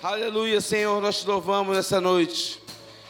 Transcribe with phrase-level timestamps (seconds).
[0.00, 2.62] Aleluia, Senhor, nós te louvamos nessa noite.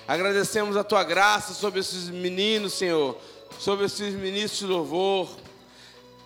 [0.06, 3.14] Agradecemos a tua graça sobre esses meninos, Senhor,
[3.58, 5.28] sobre esses ministros de louvor,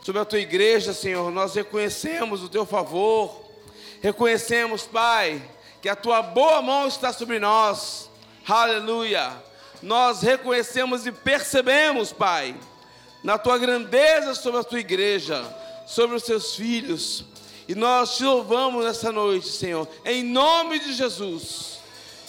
[0.04, 1.32] sobre a tua igreja, Senhor.
[1.32, 3.42] Nós reconhecemos o teu favor,
[4.00, 5.42] reconhecemos, Pai,
[5.80, 8.08] que a tua boa mão está sobre nós.
[8.46, 9.32] Aleluia.
[9.82, 12.54] Nós reconhecemos e percebemos, Pai,
[13.24, 15.44] na tua grandeza sobre a tua igreja,
[15.88, 17.24] sobre os seus filhos.
[17.68, 21.78] E nós te louvamos nessa noite, Senhor, em nome de Jesus.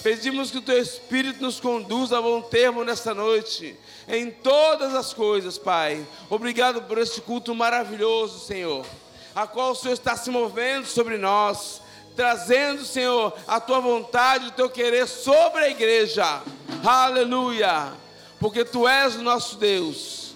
[0.03, 3.75] Pedimos que o teu Espírito nos conduza a bom termo nessa noite,
[4.07, 6.05] em todas as coisas, Pai.
[6.29, 8.85] Obrigado por este culto maravilhoso, Senhor,
[9.33, 11.81] a qual o Senhor está se movendo sobre nós,
[12.15, 16.43] trazendo, Senhor, a tua vontade, o teu querer sobre a igreja.
[16.85, 17.93] Aleluia!
[18.39, 20.35] Porque tu és o nosso Deus,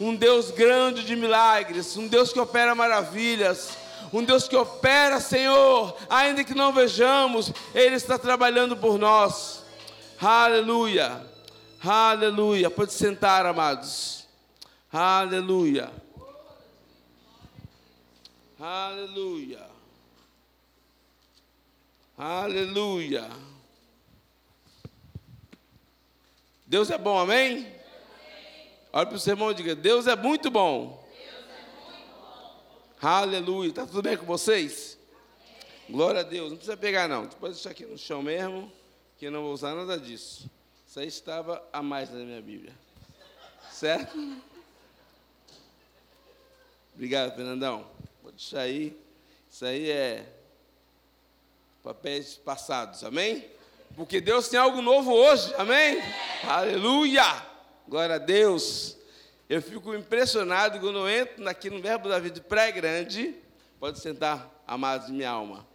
[0.00, 3.83] um Deus grande de milagres, um Deus que opera maravilhas
[4.14, 9.64] um Deus que opera, Senhor, ainda que não vejamos, Ele está trabalhando por nós.
[10.20, 11.20] Aleluia,
[11.84, 12.70] aleluia.
[12.70, 14.24] Pode sentar, amados.
[14.92, 15.90] Aleluia,
[18.60, 19.66] aleluia,
[22.16, 23.28] aleluia.
[26.64, 27.66] Deus é bom, amém?
[28.92, 31.03] Olha para o seu irmão e diga: Deus é muito bom.
[33.06, 33.68] Aleluia.
[33.68, 34.96] Está tudo bem com vocês?
[35.90, 36.48] Glória a Deus.
[36.48, 37.26] Não precisa pegar, não.
[37.26, 38.72] Pode deixar aqui no chão mesmo,
[39.18, 40.50] que eu não vou usar nada disso.
[40.88, 42.72] Isso aí estava a mais na minha Bíblia.
[43.70, 44.16] Certo?
[46.94, 47.86] Obrigado, Fernandão.
[48.22, 48.98] Vou deixar aí.
[49.50, 50.26] Isso aí é
[51.82, 53.04] papéis passados.
[53.04, 53.46] Amém?
[53.94, 55.52] Porque Deus tem algo novo hoje.
[55.58, 55.98] Amém?
[56.42, 57.24] Aleluia!
[57.86, 58.96] Glória a Deus.
[59.48, 63.34] Eu fico impressionado quando eu entro aqui no Verbo da Vida pré-grande.
[63.78, 65.66] Pode sentar, amados de minha alma.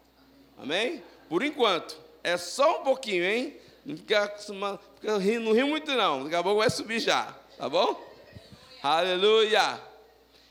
[0.58, 1.04] Amém?
[1.28, 1.96] Por enquanto.
[2.24, 3.56] É só um pouquinho, hein?
[3.86, 4.80] Não fica acostumado.
[5.00, 6.24] Fica rindo, não ri muito, não.
[6.24, 7.26] Daqui a pouco vai subir já.
[7.58, 8.04] Tá bom?
[8.82, 9.80] Aleluia!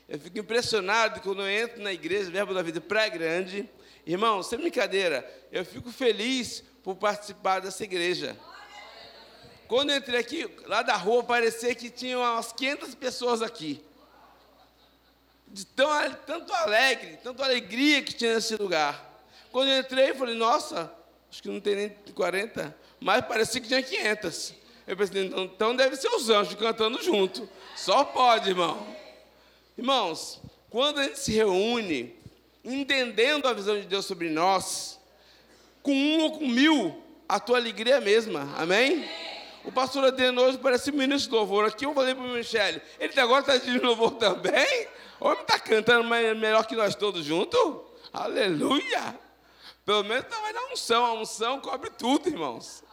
[0.07, 3.69] Eu fico impressionado quando eu entro na igreja, Verbo da Vida pré-grande.
[4.05, 8.37] Irmão, sem brincadeira, eu fico feliz por participar dessa igreja.
[9.69, 13.79] Quando eu entrei aqui, lá da rua, parecia que tinha umas 500 pessoas aqui.
[15.47, 15.87] De tão,
[16.25, 19.21] tanto alegre, tanto alegria que tinha nesse lugar.
[19.51, 20.91] Quando eu entrei, eu falei, nossa,
[21.29, 24.55] acho que não tem nem 40, mas parecia que tinha 500.
[24.87, 27.47] Eu pensei, então, então deve ser os anjos cantando junto.
[27.75, 28.87] Só pode, irmão.
[29.77, 30.41] Irmãos,
[30.71, 32.15] quando a gente se reúne,
[32.65, 34.99] entendendo a visão de Deus sobre nós,
[35.83, 38.51] com um ou com mil, a tua alegria é a mesma.
[38.57, 39.07] Amém?
[39.63, 41.65] O pastor Adriano hoje parece ministro de louvor.
[41.65, 44.87] Aqui eu falei para o Michele, ele agora está de louvor também?
[45.19, 47.59] O homem está cantando melhor que nós todos juntos?
[48.13, 49.19] Aleluia!
[49.85, 51.05] Pelo menos tá, vai dar unção.
[51.05, 52.83] A unção cobre tudo, irmãos.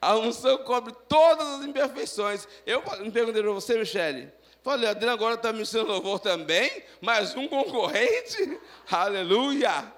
[0.00, 2.48] A unção cobre todas as imperfeições.
[2.66, 4.32] Eu me perguntei para você, Michele.
[4.62, 6.82] Falei, Adriano agora está me ensinando louvor também?
[7.00, 8.58] Mais um concorrente?
[8.90, 9.92] Aleluia!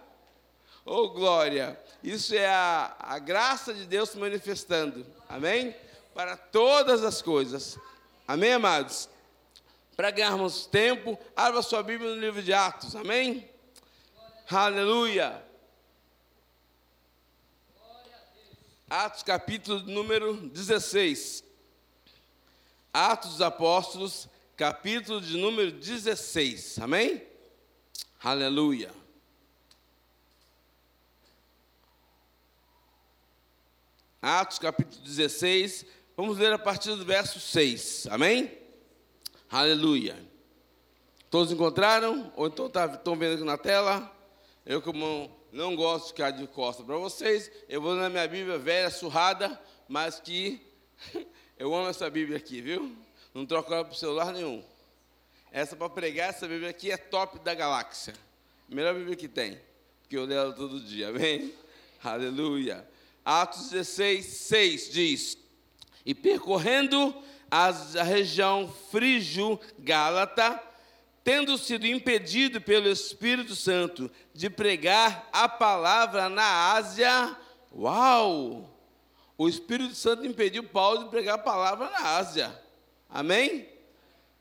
[0.84, 1.78] Oh, glória!
[2.02, 5.06] Isso é a, a graça de Deus se manifestando.
[5.28, 5.74] Amém?
[6.14, 7.78] Para todas as coisas.
[8.26, 9.08] Amém, amados?
[9.96, 12.96] Para ganharmos tempo, abra sua Bíblia no livro de Atos.
[12.96, 13.48] Amém?
[14.50, 15.44] Aleluia.
[18.88, 21.44] Atos capítulo número 16.
[22.92, 26.80] Atos dos Apóstolos, capítulo de número 16.
[26.80, 27.24] Amém?
[28.20, 28.90] Aleluia.
[34.20, 35.86] Atos capítulo 16,
[36.20, 38.08] Vamos ler a partir do verso 6.
[38.10, 38.52] Amém?
[39.50, 40.22] Aleluia.
[41.30, 42.30] Todos encontraram?
[42.36, 44.14] Ou então tá, estão vendo aqui na tela?
[44.66, 48.58] Eu, como não gosto de ficar de costa para vocês, eu vou na minha Bíblia
[48.58, 49.58] velha, surrada,
[49.88, 50.60] mas que
[51.58, 52.94] eu amo essa Bíblia aqui, viu?
[53.32, 54.62] Não troco ela para celular nenhum.
[55.50, 58.12] Essa para pregar, essa Bíblia aqui é top da galáxia.
[58.68, 59.58] Melhor Bíblia que tem,
[60.02, 61.54] porque eu leio ela todo dia, amém?
[62.04, 62.86] Aleluia.
[63.24, 65.49] Atos 16, 6 diz:
[66.04, 67.14] e percorrendo
[67.50, 67.70] a
[68.02, 70.62] região frígio-gálata,
[71.24, 77.36] tendo sido impedido pelo Espírito Santo de pregar a palavra na Ásia,
[77.74, 78.70] uau!
[79.36, 82.54] O Espírito Santo impediu Paulo de pregar a palavra na Ásia.
[83.08, 83.66] Amém?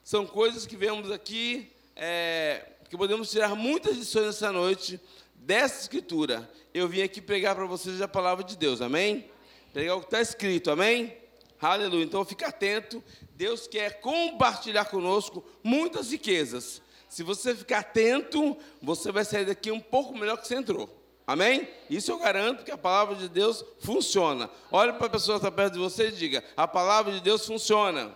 [0.04, 5.00] São coisas que vemos aqui, é, que podemos tirar muitas lições essa noite
[5.36, 6.50] dessa escritura.
[6.74, 9.30] Eu vim aqui pregar para vocês a palavra de Deus, amém?
[9.74, 11.16] Pregar o que está escrito, amém?
[11.62, 12.04] Aleluia.
[12.04, 13.04] Então fique atento.
[13.36, 16.82] Deus quer compartilhar conosco muitas riquezas.
[17.08, 20.96] Se você ficar atento, você vai sair daqui um pouco melhor que você entrou.
[21.26, 21.68] Amém?
[21.90, 24.50] Isso eu garanto que a palavra de Deus funciona.
[24.72, 27.46] Olhe para a pessoa que está perto de você e diga: a palavra de Deus
[27.46, 28.16] funciona.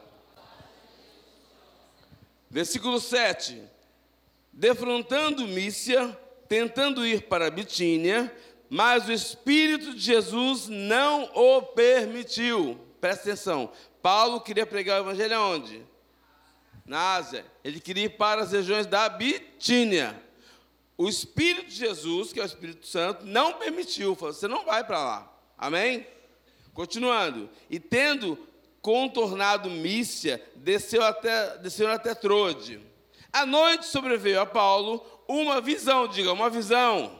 [2.50, 3.62] Versículo 7.
[4.52, 6.18] Defrontando Mícia,
[6.48, 8.32] tentando ir para Bitínia,
[8.70, 12.80] mas o Espírito de Jesus não o permitiu.
[13.04, 13.70] Presta atenção.
[14.02, 15.86] Paulo queria pregar o evangelho aonde?
[16.86, 17.46] Na Ásia.
[17.62, 20.24] Ele queria ir para as regiões da Bitínia.
[20.98, 24.16] O Espírito de Jesus, que é o Espírito Santo, não permitiu.
[24.16, 25.34] Falou, você não vai para lá.
[25.58, 26.08] Amém?
[26.74, 27.50] Continuando.
[27.70, 28.40] E tendo
[28.82, 32.80] contornado Mícia, desceu até, desceu até Trode.
[33.34, 37.20] À noite sobreveio a Paulo uma visão, diga, uma visão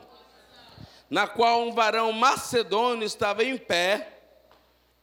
[1.10, 4.13] na qual um varão macedônio estava em pé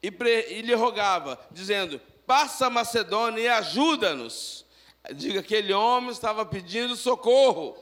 [0.01, 0.13] e,
[0.49, 4.65] e lhe rogava, dizendo: Passa a Macedônia e ajuda-nos.
[5.13, 7.75] Diga, aquele homem estava pedindo socorro.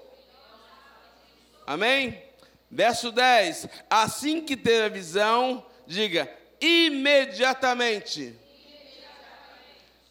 [1.66, 2.22] Amém?
[2.70, 6.32] Verso 10: Assim que teve a visão, diga,
[6.62, 8.36] imediatamente.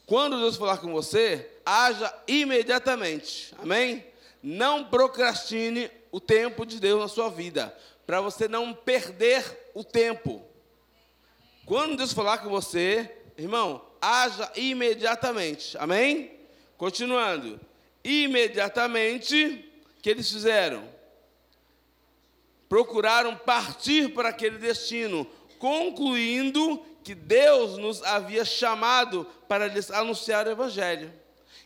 [0.06, 3.54] Quando Deus falar com você, haja imediatamente.
[3.58, 4.06] Amém?
[4.42, 7.76] Não procrastine o tempo de Deus na sua vida
[8.08, 10.42] para você não perder o tempo.
[11.68, 15.76] Quando Deus falar com você, irmão, haja imediatamente.
[15.76, 16.32] Amém?
[16.78, 17.60] Continuando.
[18.02, 20.88] Imediatamente, o que eles fizeram?
[22.70, 25.26] Procuraram partir para aquele destino,
[25.58, 31.12] concluindo que Deus nos havia chamado para lhes anunciar o Evangelho.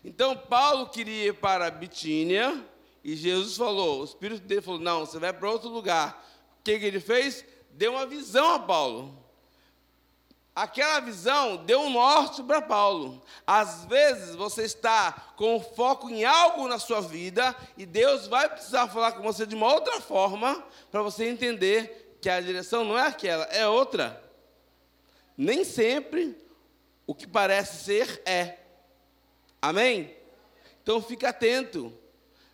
[0.05, 2.61] Então, Paulo queria ir para Bitínia,
[3.05, 6.29] e Jesus falou, o Espírito dele falou: Não, você vai para outro lugar.
[6.59, 7.45] O que, que ele fez?
[7.71, 9.22] Deu uma visão a Paulo.
[10.55, 13.23] Aquela visão deu um norte para Paulo.
[13.47, 18.87] Às vezes você está com foco em algo na sua vida e Deus vai precisar
[18.89, 23.07] falar com você de uma outra forma para você entender que a direção não é
[23.07, 24.23] aquela, é outra.
[25.37, 26.37] Nem sempre
[27.07, 28.59] o que parece ser é.
[29.61, 30.15] Amém?
[30.83, 31.93] Então fique atento.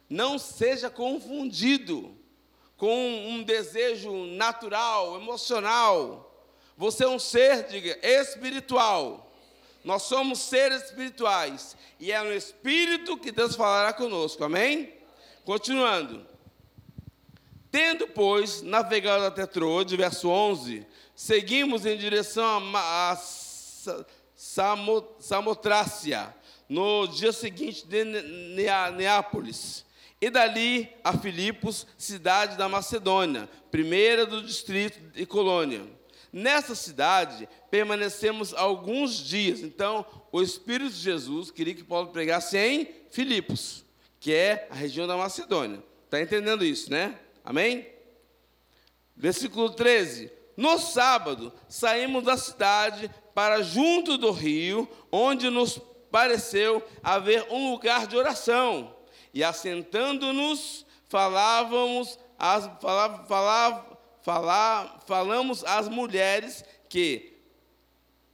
[0.09, 2.17] Não seja confundido
[2.77, 6.28] com um desejo natural, emocional.
[6.79, 9.33] Você é um ser, diga, espiritual.
[9.85, 11.77] Nós somos seres espirituais.
[11.99, 14.45] E é no Espírito que Deus falará conosco.
[14.45, 14.95] Amém?
[15.45, 16.25] Continuando.
[17.73, 20.87] Tendo, pois, navegado até Troade, verso 11,
[21.17, 23.19] seguimos em direção a, a
[25.19, 26.33] Samotrácia,
[26.69, 29.85] no dia seguinte de Neápolis
[30.21, 35.98] e dali a Filipos, cidade da Macedônia, primeira do distrito e colônia.
[36.33, 39.61] Nessa cidade permanecemos alguns dias.
[39.61, 43.85] Então, o Espírito de Jesus queria que Paulo pregasse em Filipos,
[44.21, 45.83] que é a região da Macedônia.
[46.05, 47.19] Está entendendo isso, né?
[47.45, 47.87] Amém?
[49.17, 50.31] Versículo 13.
[50.57, 58.07] No sábado, saímos da cidade para junto do rio, onde nos pareceu haver um lugar
[58.07, 58.95] de oração
[59.33, 62.69] e assentando-nos, falávamos, as,
[64.23, 67.39] falava, falamos às mulheres que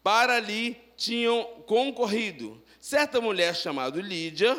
[0.02, 2.62] para ali tinham concorrido.
[2.78, 4.56] Certa mulher chamada Lídia,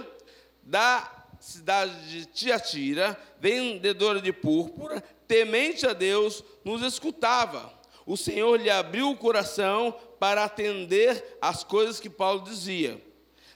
[0.63, 7.71] da cidade de Tiatira, vendedora de púrpura, temente a Deus, nos escutava.
[8.05, 13.01] O Senhor lhe abriu o coração para atender às coisas que Paulo dizia.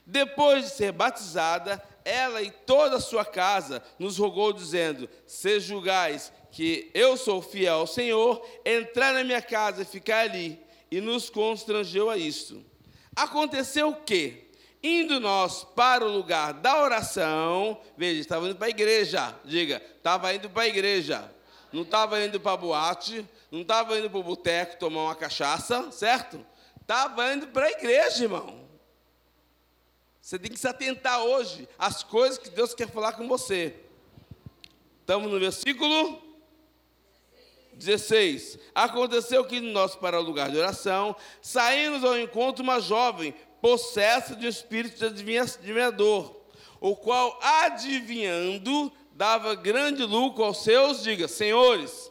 [0.09, 6.33] Depois de ser batizada, ela e toda a sua casa nos rogou, dizendo: Se julgais
[6.51, 10.59] que eu sou fiel ao Senhor, entrar na minha casa e ficar ali.
[10.89, 12.65] E nos constrangeu a isto.
[13.15, 14.47] Aconteceu o quê?
[14.81, 20.33] Indo nós para o lugar da oração, veja, estava indo para a igreja, diga, estava
[20.33, 21.31] indo para a igreja,
[21.71, 25.91] não estava indo para a boate, não estava indo para o boteco tomar uma cachaça,
[25.91, 26.43] certo?
[26.81, 28.68] Estava indo para a igreja, irmão.
[30.29, 33.75] Você tem que se atentar hoje às coisas que Deus quer falar com você.
[35.01, 36.21] Estamos no versículo
[37.73, 38.59] 16.
[38.75, 44.45] Aconteceu que nós, para o lugar de oração, saímos ao encontro uma jovem, possessa de
[44.45, 46.35] um espírito de adivinhador,
[46.79, 52.08] o qual, adivinhando, dava grande lucro aos seus, diga, senhores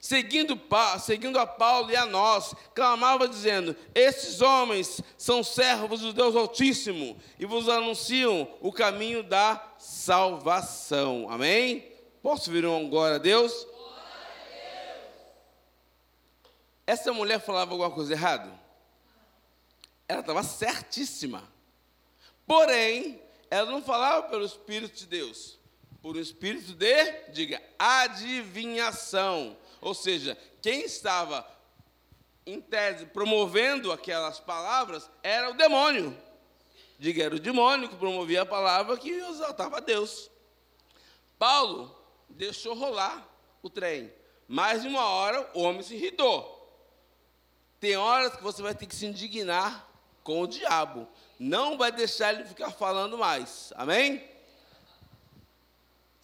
[0.00, 0.60] seguindo,
[1.00, 7.16] seguindo a Paulo e a nós, clamava dizendo: Esses homens são servos do Deus Altíssimo
[7.38, 11.28] e vos anunciam o caminho da salvação.
[11.30, 11.92] Amém?
[12.22, 13.66] Posso vir um glória a Deus?
[16.86, 18.50] Essa mulher falava alguma coisa errada?
[20.08, 21.42] Ela estava certíssima.
[22.46, 25.58] Porém, ela não falava pelo Espírito de Deus.
[26.00, 29.56] por um espírito de, diga, adivinhação.
[29.80, 31.46] Ou seja, quem estava,
[32.46, 36.16] em tese, promovendo aquelas palavras era o demônio.
[36.98, 40.30] Diga, era o demônio que promovia a palavra que exaltava a Deus.
[41.38, 41.94] Paulo
[42.28, 43.26] deixou rolar
[43.62, 44.12] o trem.
[44.48, 46.56] Mais de uma hora, o homem se irritou.
[47.78, 49.86] Tem horas que você vai ter que se indignar
[50.24, 51.06] com o diabo.
[51.38, 53.72] Não vai deixar ele ficar falando mais.
[53.76, 54.26] Amém?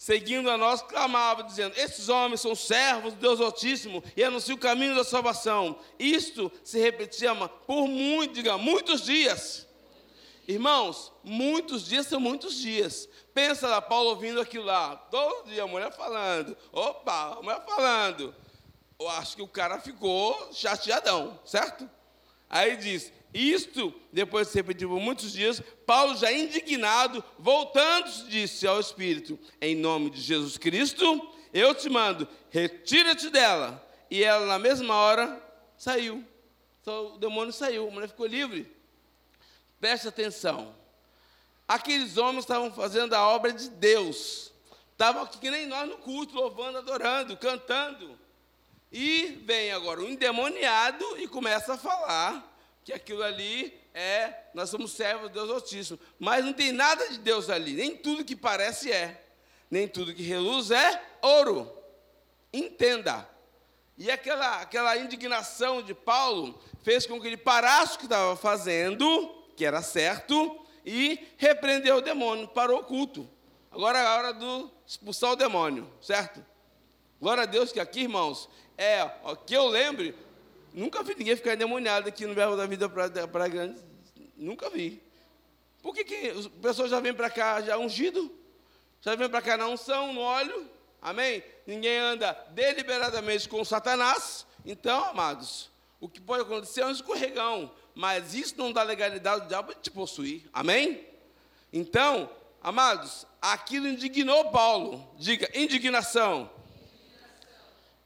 [0.05, 4.61] Seguindo a nós, clamava, dizendo: Esses homens são servos de Deus Altíssimo e anunciam o
[4.61, 5.79] caminho da salvação.
[5.99, 7.35] Isto se repetia
[7.67, 9.67] por muito, diga, muitos dias.
[10.47, 13.09] Irmãos, muitos dias são muitos dias.
[13.33, 16.55] Pensa lá, Paulo ouvindo aquilo lá, todo dia a mulher falando.
[16.71, 18.35] Opa, a mulher falando
[19.01, 21.89] eu acho que o cara ficou chateadão, certo?
[22.51, 28.65] Aí diz: Isto, depois de ser repetido por muitos dias, Paulo, já indignado, voltando, disse
[28.65, 31.05] ao Espírito: Em nome de Jesus Cristo,
[31.53, 33.85] eu te mando, retira-te dela.
[34.09, 35.43] E ela, na mesma hora,
[35.77, 36.25] saiu.
[36.81, 38.73] Então, o demônio saiu, a mulher ficou livre.
[39.81, 40.73] Preste atenção.
[41.67, 44.53] Aqueles homens estavam fazendo a obra de Deus.
[44.93, 48.17] Estavam aqui que nem nós no culto, louvando, adorando, cantando.
[48.93, 52.54] E vem agora o endemoniado e começa a falar
[52.85, 55.99] que aquilo ali é, nós somos servos de Deus Altíssimo.
[56.19, 59.23] Mas não tem nada de Deus ali, nem tudo que parece é,
[59.71, 61.73] nem tudo que reluz é ouro.
[62.53, 63.29] Entenda.
[63.97, 69.07] E aquela, aquela indignação de Paulo fez com que ele parasse o que estava fazendo,
[69.57, 73.29] que era certo, e repreendeu o demônio, parou o culto.
[73.71, 76.45] Agora é a hora de expulsar o demônio, certo?
[77.21, 80.15] Glória a Deus que aqui, irmãos, é, ó, que eu lembre,
[80.75, 83.81] nunca vi ninguém ficar endemoniado aqui no Verbo da Vida para Grande.
[84.37, 85.01] Nunca vi.
[85.81, 88.31] Por que, que as pessoas já vêm para cá já ungido?
[89.01, 90.69] Já vêm para cá na unção, no óleo?
[91.01, 91.45] Amém?
[91.67, 94.47] Ninguém anda deliberadamente com Satanás.
[94.65, 97.71] Então, amados, o que pode acontecer é um escorregão.
[97.95, 100.49] Mas isso não dá legalidade ao diabo te possuir.
[100.53, 101.07] Amém?
[101.73, 102.29] Então,
[102.63, 105.07] amados, aquilo indignou Paulo.
[105.19, 106.51] Diga, indignação.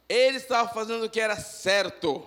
[0.08, 2.26] Ele estava fazendo o que era certo,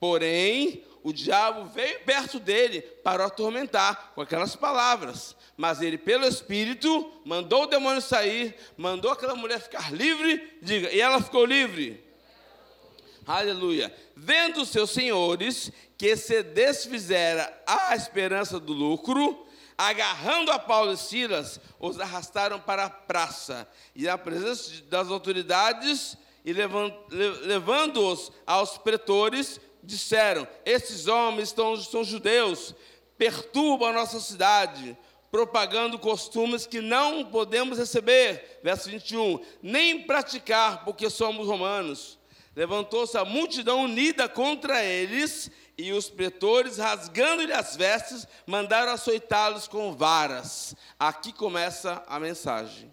[0.00, 5.36] porém, o diabo veio perto dele para o atormentar com aquelas palavras.
[5.56, 11.00] Mas ele, pelo Espírito, mandou o demônio sair, mandou aquela mulher ficar livre, diga, e
[11.00, 12.02] ela ficou livre.
[13.26, 13.94] Aleluia.
[14.16, 21.60] Vendo seus senhores que se desfizera a esperança do lucro, agarrando a Paulo e Silas,
[21.78, 23.68] os arrastaram para a praça.
[23.94, 32.74] E na presença das autoridades, e levando-os aos pretores, disseram: Esses homens estão, são judeus,
[33.16, 34.96] perturbam a nossa cidade,
[35.30, 38.60] propagando costumes que não podemos receber.
[38.62, 39.40] Verso 21.
[39.62, 42.18] Nem praticar, porque somos romanos.
[42.54, 49.94] Levantou-se a multidão unida contra eles, e os pretores, rasgando-lhe as vestes, mandaram açoitá-los com
[49.94, 50.74] varas.
[50.98, 52.90] Aqui começa a mensagem.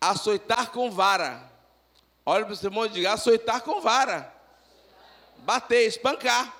[0.00, 1.54] Açoitar com vara
[2.26, 4.32] Olha para o seu irmão e diga: açoitar com vara.
[5.44, 6.56] Bater, espancar.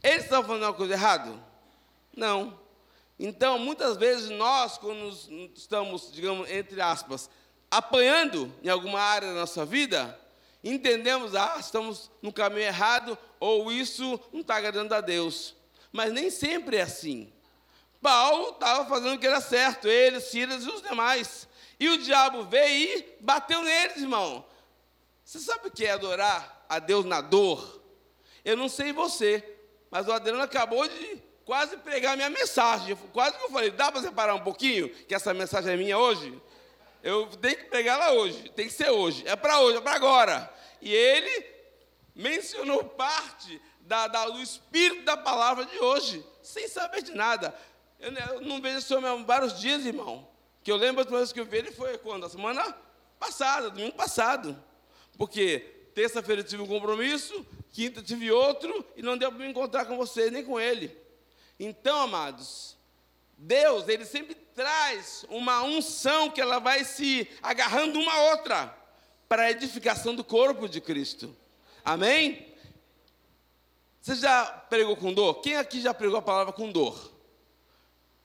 [0.00, 1.34] Eles estão falando uma coisa errada?
[2.16, 2.56] Não.
[3.18, 5.08] Então, muitas vezes nós, quando
[5.56, 7.28] estamos, digamos, entre aspas,
[7.68, 10.16] apanhando em alguma área da nossa vida,
[10.62, 15.56] entendemos, ah, estamos no caminho errado, ou isso não está agradando a Deus.
[15.90, 17.32] Mas nem sempre é assim.
[18.00, 21.48] Paulo estava fazendo o que era certo, ele, Silas e os demais.
[21.80, 24.44] E o diabo veio e bateu neles, irmão.
[25.24, 27.82] Você sabe o que é adorar a Deus na dor?
[28.44, 29.44] Eu não sei você,
[29.90, 32.96] mas o Adriano acabou de quase pregar minha mensagem.
[33.12, 36.40] Quase que eu falei, dá para separar um pouquinho, que essa mensagem é minha hoje?
[37.02, 39.26] Eu tenho que pregar ela hoje, tem que ser hoje.
[39.26, 40.52] É para hoje, é para agora.
[40.80, 41.46] E ele
[42.14, 47.54] mencionou parte da, da, do espírito da palavra de hoje, sem saber de nada.
[47.98, 50.28] Eu, eu não vejo esse homem há vários dias, irmão.
[50.62, 52.26] Que eu lembro a última vez que eu vi ele foi quando?
[52.26, 52.76] A semana
[53.18, 54.62] passada, domingo passado.
[55.16, 59.84] Porque terça-feira eu tive um compromisso, quinta tive outro, e não deu para me encontrar
[59.84, 60.96] com você, nem com ele.
[61.58, 62.76] Então, amados,
[63.36, 68.78] Deus, Ele sempre traz uma unção que ela vai se agarrando uma a outra
[69.28, 71.36] para a edificação do corpo de Cristo.
[71.84, 72.46] Amém?
[74.00, 75.40] Você já pregou com dor?
[75.40, 77.12] Quem aqui já pregou a palavra com dor?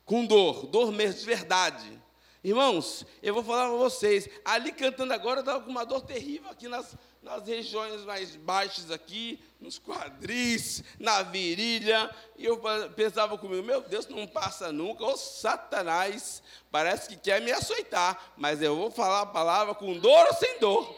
[0.05, 2.03] Com dor, dor mesmo de verdade.
[2.43, 6.51] Irmãos, eu vou falar para vocês, ali cantando agora, eu estava com uma dor terrível
[6.51, 12.61] aqui nas, nas regiões mais baixas aqui, nos quadris, na virilha, e eu
[12.95, 18.61] pensava comigo, meu Deus, não passa nunca, ô Satanás, parece que quer me açoitar, mas
[18.61, 20.93] eu vou falar a palavra com dor ou sem dor.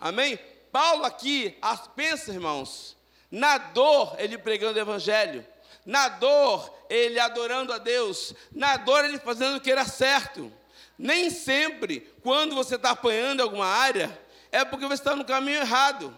[0.00, 0.36] Amém?
[0.72, 1.56] Paulo aqui,
[1.94, 2.96] pensa, irmãos,
[3.30, 5.46] na dor ele pregando o evangelho,
[5.86, 10.52] na dor ele adorando a Deus, na dor ele fazendo o que era certo.
[10.98, 14.23] Nem sempre, quando você está apanhando alguma área,
[14.54, 16.16] é porque você está no caminho errado.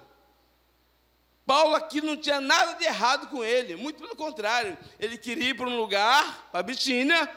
[1.47, 5.55] Paulo aqui não tinha nada de errado com ele, muito pelo contrário, ele queria ir
[5.55, 7.31] para um lugar, para Bitínia.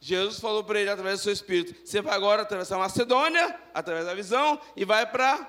[0.00, 4.14] Jesus falou para ele através do seu espírito: Você vai agora atravessar Macedônia, através da
[4.14, 5.46] visão, e vai para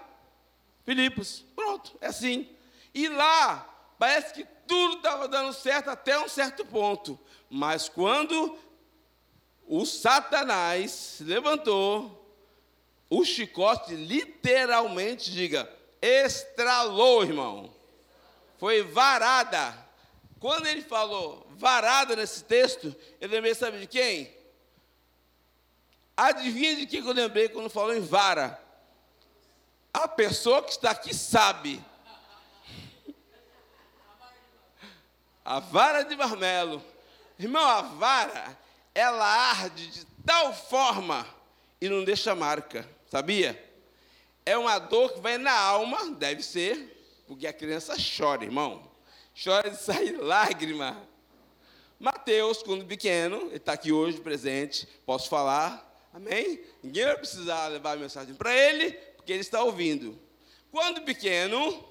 [0.86, 1.44] Filipos.
[1.56, 2.48] Pronto, é assim.
[2.94, 3.68] E lá,
[3.98, 7.18] parece que tudo estava dando certo até um certo ponto.
[7.50, 8.56] Mas quando
[9.66, 12.21] o Satanás se levantou,
[13.12, 15.70] o chicote literalmente, diga,
[16.02, 17.70] estralou, irmão.
[18.58, 19.78] Foi varada.
[20.40, 24.34] Quando ele falou varada nesse texto, eu lembrei, sabe de quem?
[26.16, 28.58] Adivinha de quem eu lembrei quando falou em vara?
[29.94, 31.84] A pessoa que está aqui sabe.
[35.44, 36.82] A vara de marmelo.
[37.38, 38.58] Irmão, a vara
[38.96, 41.26] ela arde de tal forma
[41.82, 43.62] e não deixa marca, sabia?
[44.46, 48.90] É uma dor que vai na alma, deve ser, porque a criança chora, irmão.
[49.44, 50.98] Chora de sair lágrima.
[52.00, 56.62] Mateus, quando pequeno, ele está aqui hoje presente, posso falar, amém?
[56.82, 60.18] Ninguém vai precisar levar a mensagem para ele, porque ele está ouvindo.
[60.72, 61.86] Quando pequeno,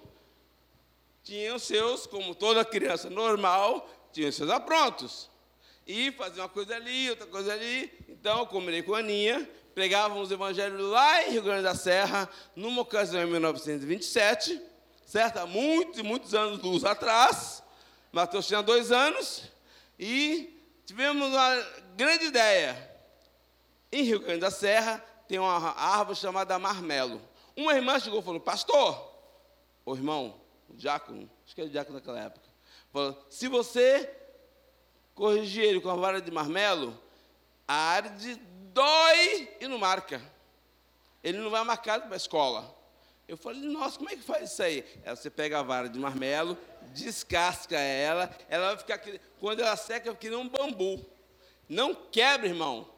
[1.23, 5.31] tinha os seus, como toda criança normal, tinha os seus aprontos
[5.87, 7.93] e fazer uma coisa ali, outra coisa ali.
[8.09, 12.29] Então, eu combinei com a Aninha, pregávamos o evangelho lá em Rio Grande da Serra,
[12.55, 14.61] numa ocasião em 1927,
[15.07, 15.39] certo?
[15.39, 17.63] Há muitos muitos anos luz atrás.
[18.13, 19.45] Mateus tinha dois anos
[19.99, 22.91] e tivemos uma grande ideia.
[23.93, 27.21] Em Rio Grande da Serra tem uma árvore chamada marmelo.
[27.57, 29.13] Uma irmã chegou e falou, pastor,
[29.85, 32.47] o irmão, o diácono, acho que era diácono naquela época,
[32.93, 34.11] falou, se você
[35.15, 36.99] corrigir ele com a vara de marmelo,
[37.67, 38.37] a arde
[38.73, 40.21] dói e não marca.
[41.23, 42.77] Ele não vai marcado para a escola.
[43.29, 44.85] Eu falei, nossa, como é que faz isso aí?
[45.05, 46.59] Aí você pega a vara de marmelo,
[46.93, 49.01] descasca ela, ela vai ficar,
[49.39, 51.07] quando ela seca, fica um bambu.
[51.69, 52.89] Não quebra, irmão.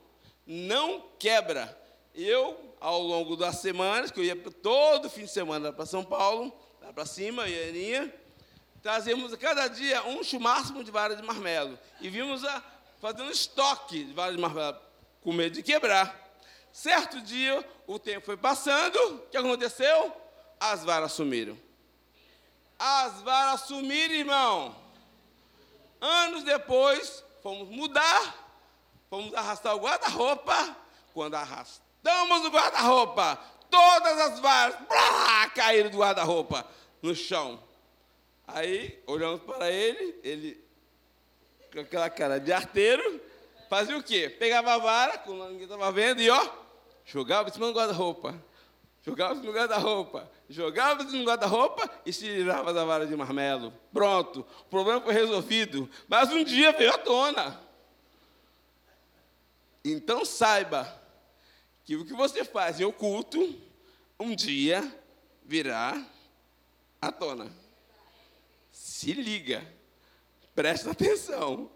[0.46, 1.78] Não quebra.
[2.14, 6.50] Eu, ao longo das semanas, que eu ia todo fim de semana para São Paulo,
[6.80, 8.14] lá para cima, eu e a Aninha,
[8.82, 11.78] trazíamos cada dia um chumáximo de vara de marmelo.
[12.00, 12.62] E vimos a,
[13.00, 14.78] fazendo estoque de vara de marmelo,
[15.22, 16.20] com medo de quebrar.
[16.72, 20.14] Certo dia, o tempo foi passando, o que aconteceu?
[20.58, 21.58] As varas sumiram.
[22.78, 24.76] As varas sumiram, irmão.
[26.00, 28.56] Anos depois, fomos mudar,
[29.08, 30.76] fomos arrastar o guarda-roupa.
[31.12, 33.38] Quando arrastamos o guarda-roupa,
[33.70, 36.66] todas as varas blá, caíram do guarda-roupa
[37.02, 37.62] no chão.
[38.46, 40.64] Aí, olhamos para ele, ele,
[41.72, 43.20] com aquela cara de arteiro,
[43.72, 44.28] fazia o quê?
[44.28, 46.46] Pegava a vara, quando ninguém estava vendo, e ó,
[47.06, 48.38] jogava em cima do guarda-roupa.
[49.02, 53.72] Jogava no guarda-roupa, jogava no guarda-roupa e se livrava da vara de marmelo.
[53.90, 55.88] Pronto, o problema foi resolvido.
[56.06, 57.58] Mas um dia veio à tona.
[59.82, 60.87] Então saiba
[61.82, 63.58] que o que você faz em oculto,
[64.20, 64.87] um dia
[65.46, 65.98] virá
[67.00, 67.50] à tona.
[68.70, 69.66] Se liga,
[70.54, 71.70] presta atenção.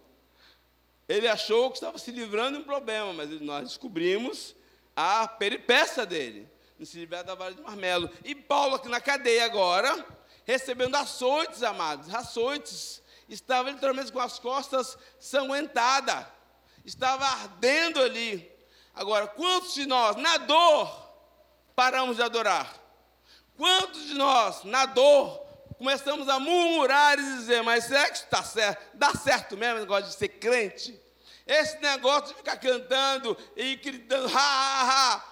[1.08, 4.56] Ele achou que estava se livrando de um problema, mas nós descobrimos
[4.94, 8.10] a peripécia dele, de se livrar da vara de marmelo.
[8.24, 10.04] E Paulo, aqui na cadeia agora,
[10.44, 16.26] recebendo açoites, amados, açoites, estava literalmente com as costas sanguentadas,
[16.84, 18.50] estava ardendo ali.
[18.94, 21.12] Agora, quantos de nós, na dor,
[21.74, 22.74] paramos de adorar?
[23.56, 25.45] Quantos de nós, na dor,
[25.78, 28.84] começamos a murmurar e dizer, mas será que está certo?
[28.94, 31.00] Dá certo mesmo o negócio de ser crente?
[31.46, 35.24] Esse negócio de ficar cantando e gritando, ha, ha, ha,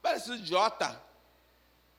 [0.00, 1.02] parece um idiota.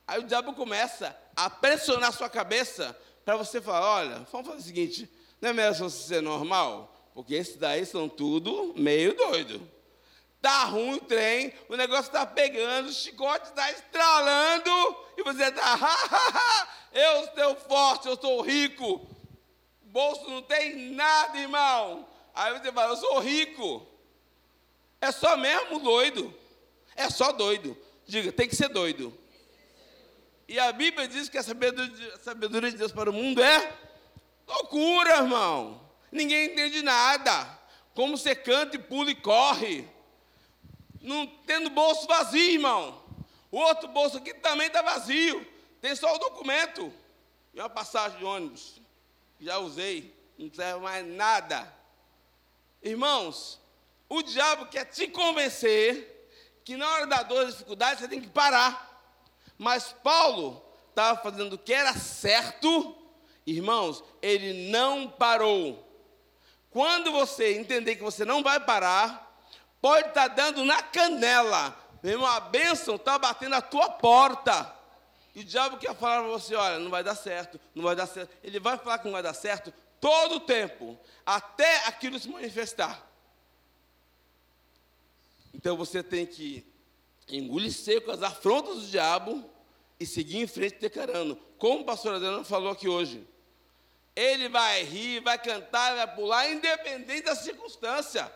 [0.08, 4.60] Aí o diabo começa a pressionar a sua cabeça para você falar, olha, vamos fazer
[4.60, 5.10] o seguinte,
[5.42, 6.96] não é melhor você ser normal?
[7.14, 9.62] Porque esses daí são tudo meio doido.
[10.42, 14.72] Tá ruim o trem, o negócio está pegando, o chicote está estralando,
[15.18, 19.06] e você está, eu estou forte, eu sou rico.
[19.82, 22.08] O bolso não tem nada, irmão.
[22.34, 23.86] Aí você fala, eu sou rico.
[25.02, 26.34] É só mesmo doido.
[26.96, 27.78] é só doido.
[28.06, 29.18] Diga, tem que ser doido.
[30.48, 33.74] E a Bíblia diz que a sabedoria de Deus para o mundo é
[34.48, 35.80] loucura, irmão.
[36.12, 37.60] Ninguém entende nada.
[37.94, 39.88] Como você canta e pula e corre.
[41.10, 43.02] Não tendo bolso vazio, irmão.
[43.52, 45.44] O outro bolso aqui também está vazio.
[45.82, 46.94] Tem só o documento.
[47.52, 48.80] E uma passagem de ônibus.
[49.42, 50.16] Já usei.
[50.38, 51.74] Não serve mais nada.
[52.84, 53.60] Irmãos,
[54.08, 56.30] o diabo quer te convencer
[56.64, 59.04] que na hora da dor e dificuldade você tem que parar.
[59.58, 62.96] Mas Paulo estava fazendo o que era certo,
[63.48, 65.84] irmãos, ele não parou.
[66.70, 69.29] Quando você entender que você não vai parar,
[69.82, 74.76] pode estar tá dando na canela, mesmo a bênção está batendo na tua porta.
[75.36, 78.08] E o diabo quer falar para você: olha, não vai dar certo, não vai dar
[78.08, 78.36] certo.
[78.44, 83.06] Ele vai falar que não vai dar certo todo o tempo, até aquilo se manifestar.
[85.54, 86.66] Então você tem que
[87.28, 89.50] engolir seco as afrontas do diabo
[90.00, 93.28] e seguir em frente declarando, como o pastor Adriano falou aqui hoje.
[94.16, 98.32] Ele vai rir, vai cantar, vai pular, independente da circunstância,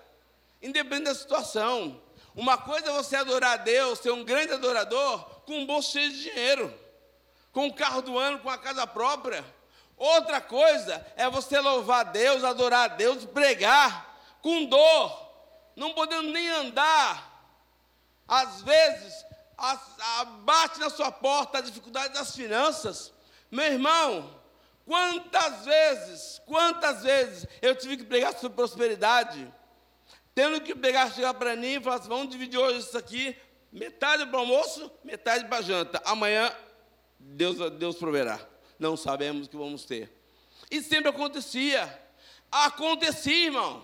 [0.64, 2.02] independente da situação.
[2.36, 6.10] Uma coisa é você adorar a Deus, ser um grande adorador, com um bolso cheio
[6.10, 6.74] de dinheiro,
[7.52, 9.46] com um carro do ano, com a casa própria.
[9.96, 15.32] Outra coisa é você louvar a Deus, adorar a Deus, pregar com dor,
[15.76, 17.32] não podendo nem andar.
[18.28, 19.26] Às vezes,
[20.44, 23.14] bate na sua porta a dificuldade das finanças.
[23.52, 24.42] Meu irmão,
[24.86, 29.54] quantas vezes, quantas vezes eu tive que pregar sobre prosperidade,
[30.36, 33.36] tendo que pegar, chegar para mim e falar assim, vamos dividir hoje isso aqui,
[33.72, 36.02] metade para o almoço, metade para a janta.
[36.06, 36.52] Amanhã,
[37.20, 38.40] Deus, Deus proverá.
[38.80, 40.12] Não sabemos o que vamos ter.
[40.70, 42.02] E sempre acontecia.
[42.52, 43.84] Acontecia, irmão.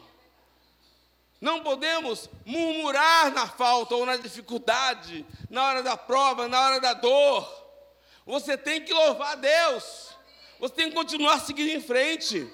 [1.40, 6.94] Não podemos murmurar na falta ou na dificuldade, na hora da prova, na hora da
[6.94, 7.48] dor.
[8.26, 10.10] Você tem que louvar a Deus.
[10.60, 12.52] Você tem que continuar seguindo em frente.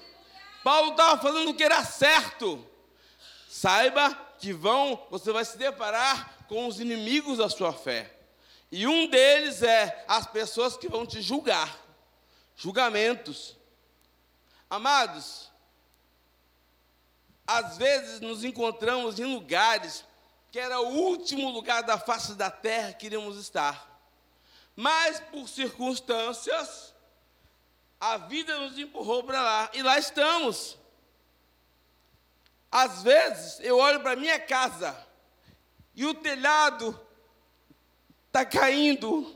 [0.62, 2.64] Paulo estava fazendo o que era certo.
[3.56, 8.14] Saiba que vão, você vai se deparar com os inimigos da sua fé.
[8.70, 11.74] E um deles é as pessoas que vão te julgar.
[12.54, 13.56] Julgamentos.
[14.68, 15.50] Amados,
[17.46, 20.04] às vezes nos encontramos em lugares
[20.52, 23.88] que era o último lugar da face da terra que iríamos estar.
[24.74, 26.94] Mas por circunstâncias,
[27.98, 30.76] a vida nos empurrou para lá e lá estamos.
[32.70, 34.96] Às vezes eu olho para minha casa
[35.94, 36.98] e o telhado
[38.26, 39.34] está caindo.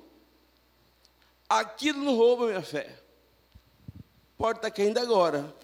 [1.48, 2.98] Aquilo não rouba minha fé.
[4.36, 5.54] Pode estar tá caindo agora,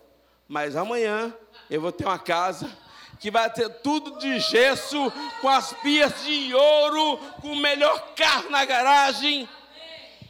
[0.49, 1.35] mas amanhã
[1.69, 2.71] eu vou ter uma casa
[3.19, 8.51] que vai ter tudo de gesso, com as pias de ouro, com o melhor carro
[8.51, 9.49] na garagem.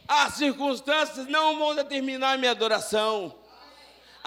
[0.07, 3.35] As circunstâncias não vão determinar a minha adoração.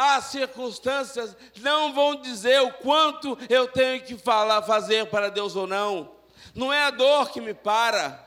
[0.03, 5.67] As circunstâncias não vão dizer o quanto eu tenho que falar, fazer para Deus ou
[5.67, 6.13] não.
[6.55, 8.27] Não é a dor que me para.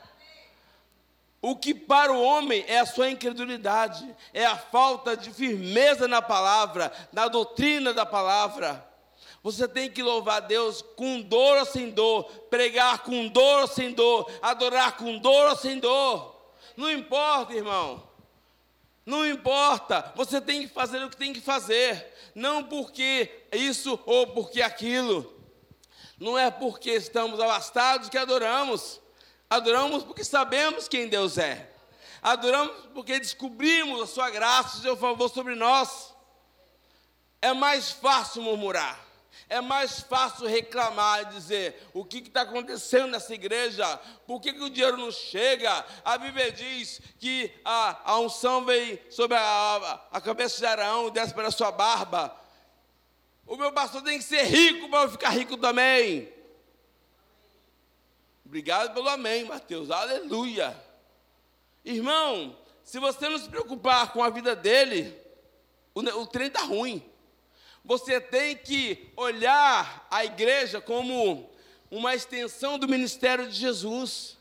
[1.42, 6.22] O que para o homem é a sua incredulidade, é a falta de firmeza na
[6.22, 8.88] palavra, na doutrina da palavra.
[9.42, 13.92] Você tem que louvar Deus com dor ou sem dor, pregar com dor ou sem
[13.92, 16.36] dor, adorar com dor ou sem dor.
[16.76, 18.13] Não importa, irmão.
[19.04, 20.12] Não importa.
[20.16, 22.12] Você tem que fazer o que tem que fazer.
[22.34, 25.32] Não porque isso ou porque aquilo.
[26.18, 29.00] Não é porque estamos abastados que adoramos.
[29.50, 31.70] Adoramos porque sabemos quem Deus é.
[32.22, 36.14] Adoramos porque descobrimos a sua graça, o seu favor sobre nós.
[37.42, 38.98] É mais fácil murmurar.
[39.48, 44.62] É mais fácil reclamar e dizer o que está acontecendo nessa igreja, por que, que,
[44.62, 45.84] o dinheiro não chega.
[46.04, 51.10] A Bíblia diz que a, a unção vem sobre a, a, cabeça de Arão e
[51.10, 52.34] desce para a sua barba.
[53.46, 56.32] O meu pastor tem que ser rico para eu ficar rico também.
[58.44, 59.90] Obrigado pelo amém, Mateus.
[59.90, 60.74] Aleluia.
[61.84, 65.18] Irmão, se você não se preocupar com a vida dele,
[65.94, 67.04] o, o trem está ruim.
[67.84, 71.50] Você tem que olhar a igreja como
[71.90, 74.38] uma extensão do ministério de Jesus.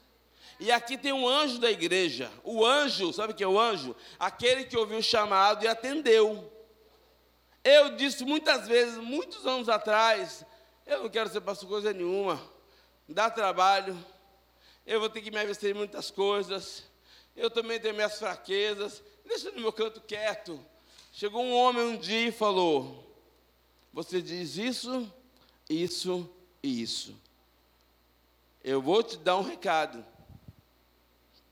[0.60, 2.32] E aqui tem um anjo da igreja.
[2.43, 3.95] O anjo, sabe o que é o anjo?
[4.17, 6.51] Aquele que ouviu o chamado e atendeu.
[7.63, 10.45] Eu disse muitas vezes, muitos anos atrás,
[10.86, 12.53] eu não quero ser pastor coisa nenhuma
[13.08, 13.97] dá trabalho,
[14.86, 16.84] eu vou ter que me investir em muitas coisas,
[17.36, 20.60] eu também tenho minhas fraquezas, deixa no meu canto quieto.
[21.12, 23.12] Chegou um homem um dia e falou:
[23.93, 25.12] Você diz isso,
[25.69, 26.27] isso
[26.63, 27.15] e isso.
[28.63, 30.03] eu vou te dar um recado.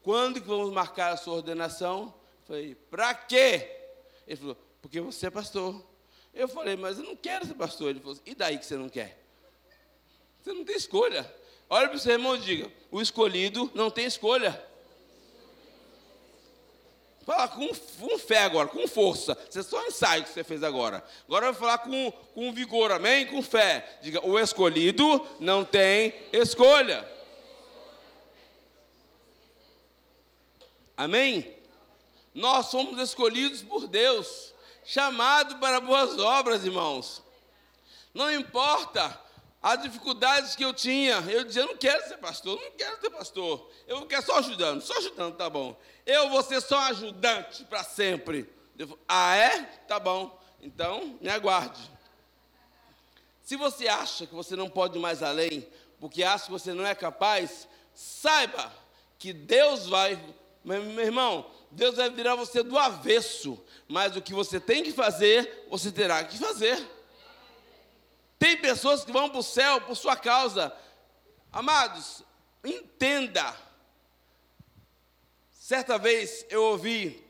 [0.01, 2.13] Quando que vamos marcar a sua ordenação?
[2.41, 3.69] Eu falei, para quê?
[4.25, 5.86] Ele falou, porque você é pastor.
[6.34, 7.91] Eu falei, mas eu não quero ser pastor.
[7.91, 9.23] Ele falou, e daí que você não quer?
[10.41, 11.32] Você não tem escolha.
[11.69, 14.62] Olha para o seu irmão e diga: o escolhido não tem escolha.
[17.32, 17.74] Fala com,
[18.20, 19.38] fé agora, com força.
[19.50, 21.02] Isso é só um ensaio que você fez agora.
[21.26, 23.26] Agora vou falar com, com vigor, amém?
[23.26, 24.00] Com fé.
[24.02, 27.10] Diga: o escolhido não tem escolha.
[30.98, 31.56] Amém?
[32.36, 37.24] Nós somos escolhidos por Deus, chamados para boas obras, irmãos.
[38.13, 39.17] Não importa
[39.62, 43.10] as dificuldades que eu tinha, eu dizia, eu não quero ser pastor, não quero ser
[43.12, 43.71] pastor.
[43.88, 45.80] Eu quero só ajudando, só ajudando, tá bom.
[46.06, 48.50] Eu vou ser só ajudante para sempre.
[48.78, 49.62] Eu, ah, é?
[49.88, 50.39] Tá bom.
[50.62, 51.80] Então, me aguarde.
[53.43, 55.67] Se você acha que você não pode ir mais além,
[56.00, 58.71] porque acha que você não é capaz, saiba
[59.19, 60.19] que Deus vai
[60.63, 65.65] meu irmão, Deus vai virar você do avesso, mas o que você tem que fazer,
[65.69, 66.78] você terá que fazer.
[68.41, 70.75] Tem pessoas que vão para o céu por sua causa.
[71.51, 72.23] Amados,
[72.65, 73.56] entenda.
[75.51, 77.23] Certa vez eu ouvi,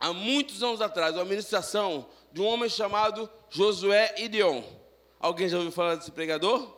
[0.00, 4.62] há muitos anos atrás, uma ministração de um homem chamado Josué Idion.
[5.20, 6.74] Alguém já ouviu falar desse pregador?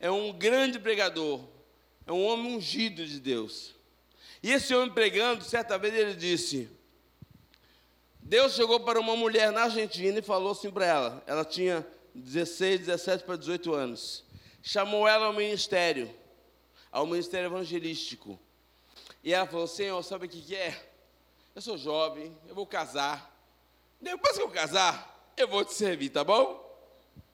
[0.00, 1.38] É um grande pregador,
[2.04, 3.76] é um homem ungido de Deus.
[4.42, 6.68] E esse homem pregando, certa vez ele disse:
[8.18, 11.22] Deus chegou para uma mulher na Argentina e falou assim para ela.
[11.28, 14.24] Ela tinha 16, 17 para 18 anos.
[14.62, 16.12] Chamou ela ao ministério,
[16.90, 18.38] ao ministério evangelístico.
[19.24, 20.90] E ela falou: Senhor, sabe o que, que é?
[21.54, 23.30] Eu sou jovem, eu vou casar.
[24.00, 26.60] Depois que eu casar, eu vou te servir, tá bom?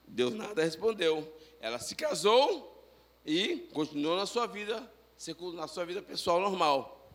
[0.07, 1.37] Deus nada respondeu.
[1.61, 2.85] Ela se casou
[3.25, 4.91] e continuou na sua vida,
[5.55, 7.11] na sua vida pessoal normal.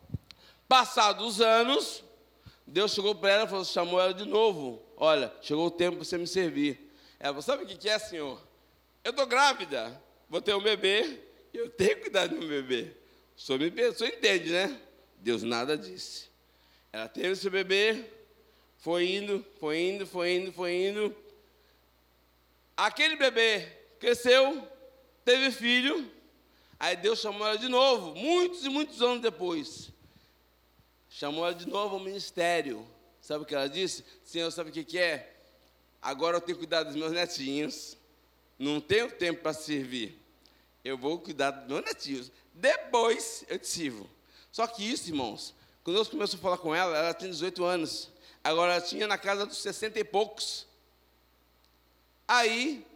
[0.68, 2.04] Passados os anos,
[2.66, 4.82] Deus chegou para ela e falou, chamou ela de novo.
[4.96, 6.83] Olha, chegou o tempo para você me servir.
[7.24, 8.38] Ela falou, sabe o que é, senhor?
[9.02, 11.22] Eu estou grávida, vou ter um bebê,
[11.54, 12.94] eu tenho que cuidar do meu bebê.
[13.34, 14.78] O senhor, me, entende, né?
[15.16, 16.28] Deus nada disse.
[16.92, 18.04] Ela teve esse bebê,
[18.76, 21.16] foi indo, foi indo, foi indo, foi indo.
[22.76, 24.68] Aquele bebê cresceu,
[25.24, 26.12] teve filho,
[26.78, 29.90] aí Deus chamou ela de novo, muitos e muitos anos depois.
[31.08, 32.86] Chamou ela de novo ao ministério.
[33.18, 34.04] Sabe o que ela disse?
[34.22, 35.33] Senhor, sabe o que é?
[36.04, 37.96] Agora eu tenho que cuidar dos meus netinhos.
[38.58, 40.20] Não tenho tempo para servir.
[40.84, 42.30] Eu vou cuidar dos meus netinhos.
[42.52, 44.06] Depois eu te sirvo.
[44.52, 48.10] Só que isso, irmãos, quando eu comecei a falar com ela, ela tinha 18 anos.
[48.44, 50.66] Agora ela tinha na casa dos 60 e poucos.
[52.28, 52.86] Aí,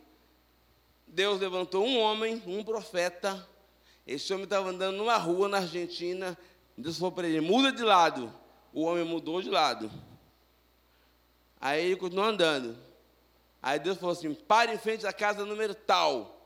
[1.07, 3.49] Deus levantou um homem, um profeta.
[4.07, 6.38] Esse homem estava andando numa rua na Argentina,
[6.77, 8.31] Deus falou para ele: muda de lado.
[8.71, 9.90] O homem mudou de lado.
[11.59, 12.88] Aí ele continuou andando.
[13.62, 16.37] Aí Deus falou assim: pare em frente da casa número tal.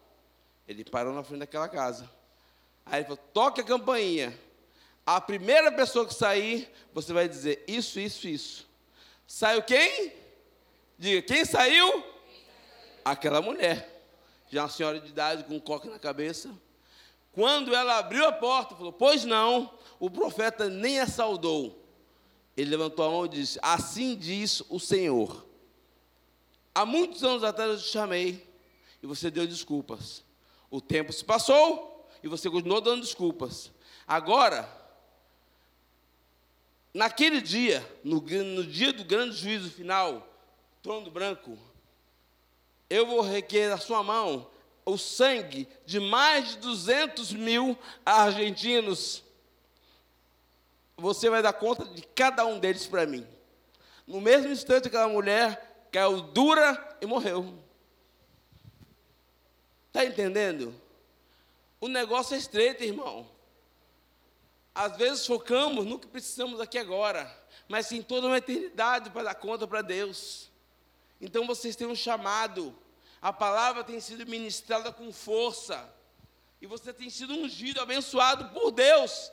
[0.66, 2.10] Ele parou na frente daquela casa.
[2.86, 4.38] Aí ele falou: toque a campainha.
[5.04, 8.68] A primeira pessoa que sair, você vai dizer isso, isso, isso.
[9.26, 10.12] Saiu quem?
[10.96, 12.04] Diga, quem saiu?
[13.04, 14.04] Aquela mulher.
[14.48, 16.50] Já uma senhora de idade com um coque na cabeça.
[17.32, 21.82] Quando ela abriu a porta, falou: Pois não, o profeta nem a saudou.
[22.56, 25.51] Ele levantou a mão e disse: Assim diz o Senhor.
[26.74, 28.46] Há muitos anos atrás eu te chamei
[29.02, 30.24] e você deu desculpas.
[30.70, 33.70] O tempo se passou e você continuou dando desculpas.
[34.06, 34.68] Agora,
[36.94, 40.26] naquele dia, no, no dia do grande juízo final,
[40.82, 41.58] trono branco,
[42.88, 44.50] eu vou requerer a sua mão
[44.84, 49.22] o sangue de mais de 200 mil argentinos
[51.02, 53.26] você vai dar conta de cada um deles para mim.
[54.06, 57.62] No mesmo instante, aquela mulher caiu dura e morreu.
[59.88, 60.74] Está entendendo?
[61.78, 63.30] O negócio é estreito, irmão.
[64.74, 67.30] Às vezes focamos no que precisamos aqui agora,
[67.68, 70.50] mas tem toda uma eternidade para dar conta para Deus.
[71.20, 72.74] Então vocês têm um chamado,
[73.20, 75.92] a palavra tem sido ministrada com força,
[76.60, 79.30] e você tem sido ungido, abençoado por Deus.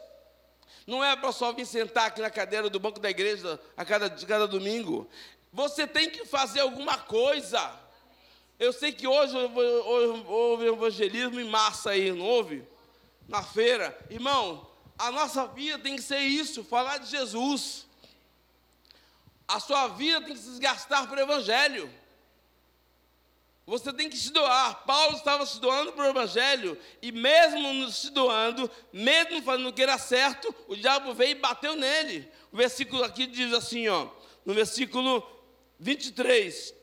[0.86, 4.10] Não é para só vir sentar aqui na cadeira do banco da igreja a cada,
[4.10, 5.08] cada domingo.
[5.52, 7.78] Você tem que fazer alguma coisa.
[8.60, 9.36] Eu sei que hoje
[10.28, 12.64] houve evangelismo em massa aí, não houve?
[13.28, 13.98] Na feira.
[14.10, 17.88] Irmão, a nossa vida tem que ser isso, falar de Jesus.
[19.48, 21.90] A sua vida tem que se desgastar para o Evangelho.
[23.66, 24.84] Você tem que se doar.
[24.84, 29.82] Paulo estava se doando para o Evangelho, e mesmo se doando, mesmo fazendo o que
[29.82, 32.30] era certo, o diabo veio e bateu nele.
[32.52, 34.08] O versículo aqui diz assim, ó,
[34.46, 35.22] no versículo
[35.80, 36.74] 23,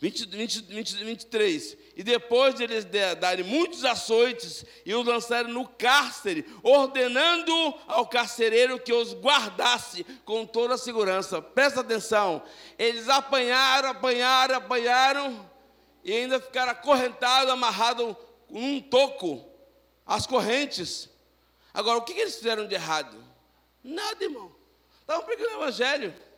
[0.00, 1.76] 20, 20, 20, 23.
[1.94, 2.84] E depois de eles
[3.20, 7.52] darem muitos açoites e os lançarem no cárcere, ordenando
[7.86, 11.40] ao carcereiro que os guardasse com toda a segurança.
[11.40, 12.42] Presta atenção.
[12.76, 15.50] Eles apanharam, apanharam, apanharam
[16.02, 18.16] e ainda ficaram acorrentados, amarrados
[18.50, 19.48] num toco,
[20.04, 21.08] as correntes.
[21.72, 23.22] Agora, o que eles fizeram de errado?
[23.84, 24.52] Nada, irmão.
[25.00, 26.31] Estavam pregando o Evangelho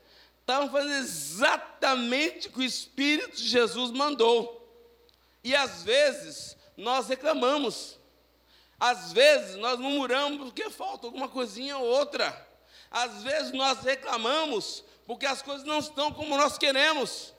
[0.44, 4.61] estavam fazendo exatamente o que o Espírito de Jesus mandou.
[5.42, 7.98] E às vezes nós reclamamos,
[8.78, 12.46] às vezes nós murmuramos porque falta alguma coisinha ou outra,
[12.90, 17.33] às vezes nós reclamamos porque as coisas não estão como nós queremos.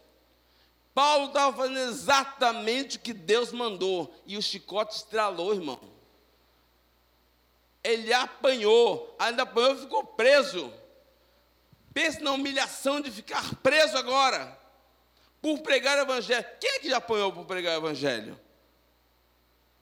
[0.93, 5.79] Paulo estava fazendo exatamente o que Deus mandou, e o chicote estralou, irmão.
[7.83, 10.73] Ele apanhou, ainda apanhou e ficou preso.
[11.95, 14.59] Pense na humilhação de ficar preso agora
[15.41, 16.45] por pregar o evangelho.
[16.59, 18.37] Quem é que já apanhou por pregar o evangelho?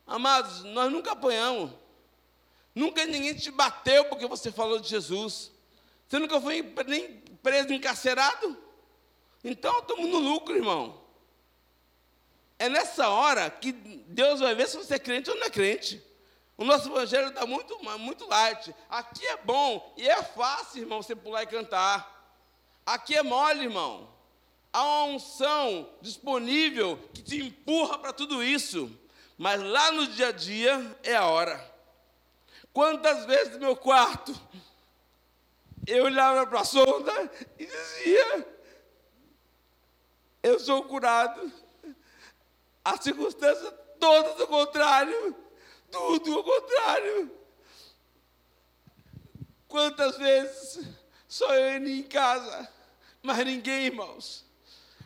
[0.05, 1.71] Amados, nós nunca apanhamos.
[2.75, 5.51] Nunca ninguém te bateu porque você falou de Jesus.
[6.07, 8.55] Você nunca foi nem preso, encarcerado?
[9.43, 11.01] Então estamos no lucro, irmão.
[12.59, 15.99] É nessa hora que Deus vai ver se você é crente ou não é crente.
[16.57, 18.73] O nosso evangelho está muito, muito light.
[18.89, 22.13] Aqui é bom e é fácil, irmão, você pular e cantar.
[22.85, 24.09] Aqui é mole, irmão.
[24.71, 28.91] Há uma unção disponível que te empurra para tudo isso.
[29.37, 31.73] Mas lá no dia a dia é a hora.
[32.71, 34.33] Quantas vezes no meu quarto
[35.85, 38.47] eu olhava para a sonda e dizia:
[40.41, 41.51] Eu sou curado.
[42.85, 45.42] A circunstância toda do contrário
[45.93, 47.31] tudo o contrário.
[49.67, 50.87] Quantas vezes
[51.27, 52.67] só eu indo em casa,
[53.21, 54.43] mas ninguém, irmãos.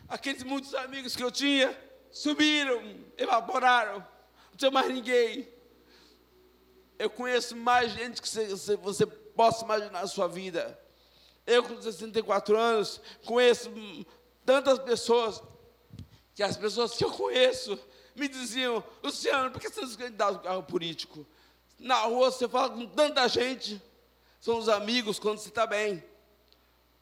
[0.08, 1.78] Aqueles muitos amigos que eu tinha
[2.10, 2.82] subiram,
[3.18, 5.46] evaporaram, não tinha mais ninguém.
[6.98, 10.78] Eu conheço mais gente que você, você possa imaginar na sua vida.
[11.46, 13.70] Eu, com 64 anos, conheço
[14.44, 15.42] tantas pessoas,
[16.34, 17.78] que as pessoas que eu conheço
[18.18, 21.26] me diziam, Luciano, por que você não se candidata ao político?
[21.78, 23.80] Na rua você fala com tanta gente,
[24.40, 26.02] são os amigos quando você está bem,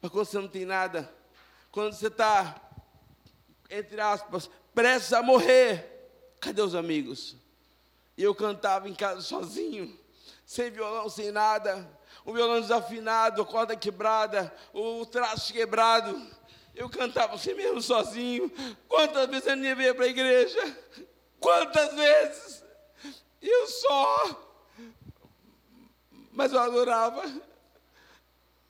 [0.01, 1.13] mas quando você não tem nada,
[1.71, 2.61] quando você está,
[3.71, 7.37] entre aspas, prestes a morrer, cadê os amigos?
[8.17, 9.99] E eu cantava em casa sozinho,
[10.45, 11.89] sem violão, sem nada,
[12.25, 16.21] o violão desafinado, a corda quebrada, o traste quebrado.
[16.75, 18.51] Eu cantava assim mesmo sozinho.
[18.89, 20.79] Quantas vezes eu nem veio para a igreja?
[21.41, 22.65] Quantas vezes?
[23.41, 24.47] Eu só.
[26.33, 27.23] Mas eu adorava.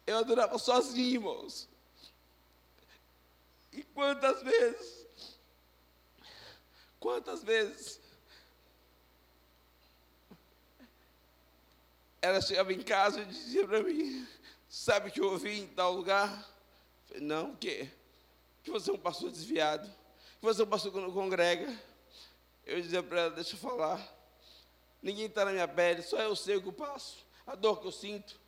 [0.07, 1.68] Eu adorava sozinho, irmãos.
[3.72, 5.07] E quantas vezes?
[7.00, 8.00] Quantas vezes?
[12.22, 14.26] Ela chegava em casa e dizia para mim:
[14.68, 16.48] Sabe que eu ouvi em tal lugar?
[17.07, 17.88] Falei, não, o quê?
[18.62, 19.88] Que você é um pastor desviado,
[20.38, 21.72] que você é um pastor que não congrega.
[22.66, 24.05] Eu dizia para ela, deixa eu falar.
[25.00, 27.87] Ninguém está na minha pele, só eu sei o que eu passo, a dor que
[27.87, 28.40] eu sinto.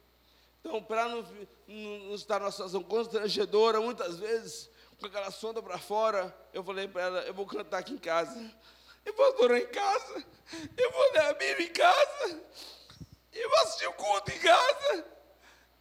[0.61, 1.23] Então, para não,
[1.69, 6.89] não, não, estar numa situação constrangedora, muitas vezes, com aquela sonda para fora, eu falei
[6.89, 8.53] para ela, eu vou cantar aqui em casa.
[9.05, 10.25] Eu vou adorar em casa.
[10.77, 12.43] Eu vou ler a Bíblia em casa.
[13.33, 15.07] Eu vou assistir o culto em casa.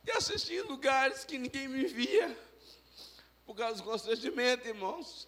[0.06, 2.38] E assistir em lugares que ninguém me via
[3.46, 5.28] por causa do constrangimento, irmãos.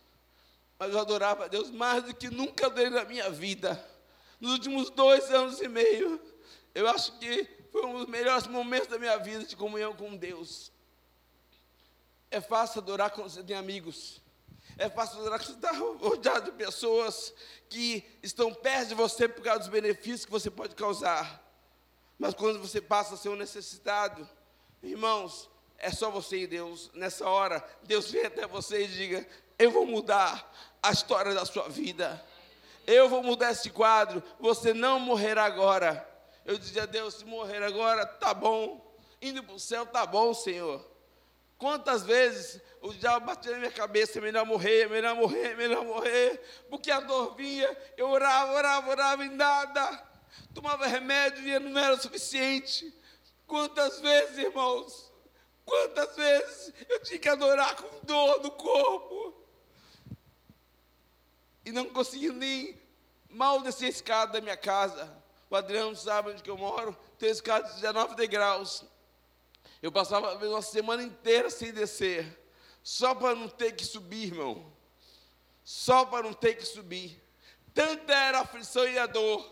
[0.80, 3.86] Mas eu adorava a Deus mais do que nunca adorei na minha vida.
[4.40, 6.20] Nos últimos dois anos e meio,
[6.74, 10.72] eu acho que foi um dos melhores momentos da minha vida de comunhão com Deus.
[12.32, 14.22] É fácil adorar quando você tem amigos.
[14.78, 17.34] É fácil adorar quando você está rodeado de pessoas
[17.70, 21.46] que estão perto de você por causa dos benefícios que você pode causar.
[22.18, 24.28] Mas quando você passa a ser um necessitado,
[24.82, 26.90] irmãos, é só você e Deus.
[26.94, 29.28] Nessa hora, Deus vem até você e diga:
[29.60, 30.50] Eu vou mudar
[30.82, 32.26] a história da sua vida.
[32.88, 34.24] Eu vou mudar esse quadro.
[34.40, 36.08] Você não morrerá agora.
[36.46, 38.90] Eu dizia a Deus: Se morrer agora, tá bom.
[39.22, 40.90] Indo para o céu, tá bom, Senhor.
[41.58, 45.56] Quantas vezes o diabo batia na minha cabeça, é melhor morrer, é melhor morrer, é
[45.56, 50.08] melhor morrer, porque a dor vinha, eu orava, orava, orava e nada,
[50.54, 52.96] tomava remédio e não era suficiente.
[53.46, 55.10] Quantas vezes, irmãos,
[55.70, 59.29] Quantas vezes eu tinha que adorar com dor no corpo?
[61.70, 62.76] E não conseguia nem
[63.30, 65.08] mal descer a escada da minha casa.
[65.50, 68.84] O Adriano sabe onde que eu moro, tem escada de 19 degraus.
[69.80, 72.40] Eu passava uma semana inteira sem descer,
[72.84, 74.74] só para não ter que subir, irmão.
[75.64, 77.22] Só para não ter que subir.
[77.72, 79.48] Tanta era a aflição e a dor.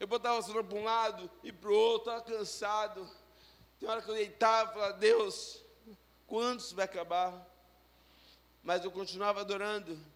[0.00, 3.08] Eu botava a cenoura para um lado e para o outro, estava cansado.
[3.78, 5.64] Tem hora que eu deitava e falava, Deus,
[6.26, 7.48] quando isso vai acabar?
[8.64, 10.11] Mas eu continuava adorando.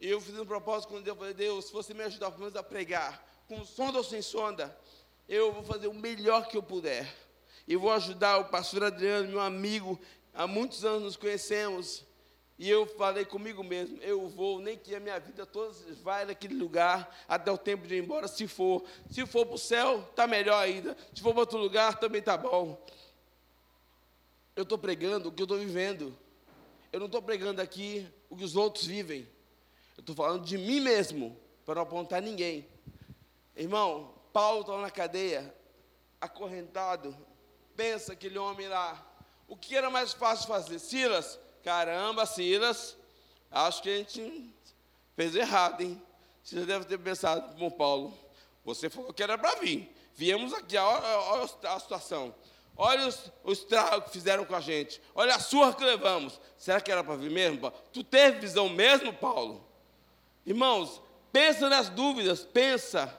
[0.00, 2.56] E eu fiz um propósito com Deus, falei, Deus, se você me ajudar pelo menos
[2.56, 4.76] a pregar, com sonda ou sem sonda,
[5.28, 7.12] eu vou fazer o melhor que eu puder.
[7.66, 9.98] E vou ajudar o pastor Adriano, meu amigo,
[10.34, 12.04] há muitos anos nos conhecemos.
[12.58, 16.54] E eu falei comigo mesmo, eu vou, nem que a minha vida toda vai naquele
[16.54, 18.84] lugar, até o tempo de ir embora, se for.
[19.10, 20.96] Se for para o céu, está melhor ainda.
[21.14, 22.82] Se for para outro lugar, também está bom.
[24.54, 26.16] Eu estou pregando o que eu estou vivendo.
[26.92, 29.28] Eu não estou pregando aqui o que os outros vivem.
[29.96, 32.68] Eu estou falando de mim mesmo, para não apontar ninguém.
[33.56, 35.54] Irmão, Paulo estava na cadeia,
[36.20, 37.16] acorrentado.
[37.74, 39.04] Pensa aquele homem lá.
[39.48, 40.78] O que era mais fácil fazer?
[40.78, 42.96] Silas, caramba, Silas,
[43.50, 44.54] acho que a gente
[45.14, 46.02] fez errado, hein?
[46.42, 48.16] Você deve ter pensado, bom, Paulo,
[48.64, 49.92] você falou que era para vir.
[50.14, 52.34] Viemos aqui, olha, olha a situação.
[52.76, 53.08] Olha
[53.42, 55.00] os tragos que fizeram com a gente.
[55.14, 56.38] Olha a surra que levamos.
[56.58, 57.70] Será que era para vir mesmo?
[57.92, 59.66] Tu teve visão mesmo, Paulo?
[60.46, 63.12] Irmãos, pensa nas dúvidas, pensa.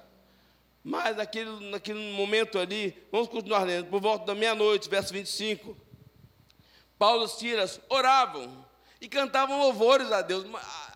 [0.81, 5.75] Mas naquele, naquele momento ali, vamos continuar lendo, por volta da meia-noite, verso 25.
[6.97, 8.65] Paulo e Silas oravam
[9.01, 10.45] e cantavam louvores a Deus.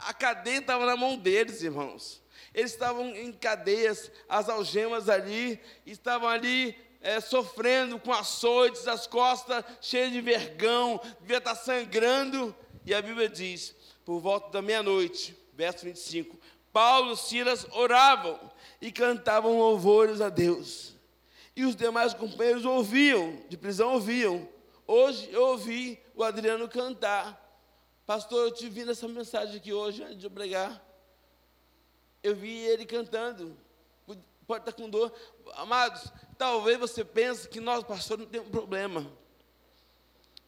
[0.07, 2.23] A cadeia estava na mão deles, irmãos.
[2.53, 9.63] Eles estavam em cadeias, as algemas ali, estavam ali é, sofrendo com açoites, as costas
[9.81, 12.55] cheias de vergão, devia estar sangrando.
[12.85, 13.75] E a Bíblia diz,
[14.05, 16.39] por volta da meia-noite, verso 25,
[16.71, 18.39] Paulo e Silas oravam
[18.81, 20.95] e cantavam louvores a Deus.
[21.55, 24.47] E os demais companheiros ouviam, de prisão ouviam.
[24.87, 27.39] Hoje eu ouvi o Adriano cantar.
[28.05, 30.81] Pastor, eu te vi nessa mensagem aqui hoje, antes de eu pregar.
[32.23, 33.57] Eu vi ele cantando.
[34.47, 35.13] Pode estar com dor.
[35.53, 39.05] Amados, talvez você pense que nós, pastor, não temos problema.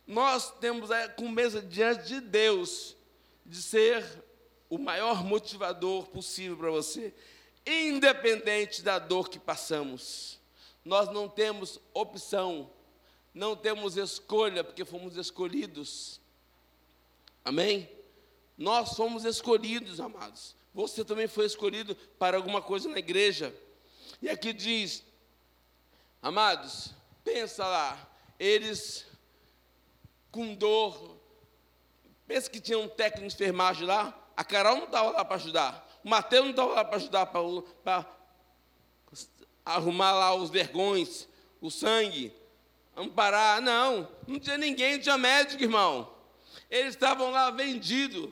[0.06, 2.98] Nós temos a mesa diante de Deus
[3.46, 4.04] de ser
[4.74, 7.14] o maior motivador possível para você,
[7.64, 10.40] independente da dor que passamos.
[10.84, 12.72] Nós não temos opção,
[13.36, 16.20] não temos escolha, porque fomos escolhidos.
[17.46, 17.88] Amém?
[18.58, 20.56] Nós fomos escolhidos, amados.
[20.74, 23.56] Você também foi escolhido para alguma coisa na igreja.
[24.24, 25.04] E aqui diz,
[26.20, 28.10] amados, pensa lá,
[28.40, 29.06] eles
[30.32, 31.16] com dor,
[32.26, 35.90] pensa que tinha um técnico de enfermagem lá, a Carol não estava lá para ajudar,
[36.04, 38.06] o Mateus não estava lá para ajudar para
[39.66, 41.28] arrumar lá os vergões,
[41.62, 42.34] o sangue,
[42.96, 46.14] amparar, não, não tinha ninguém, não tinha médico, irmão.
[46.70, 48.30] Eles estavam lá vendidos,